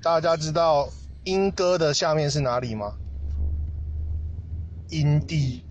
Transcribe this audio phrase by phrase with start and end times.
[0.00, 0.88] 大家知道
[1.24, 2.94] 莺歌的下面是哪里吗？
[4.88, 5.67] 阴地。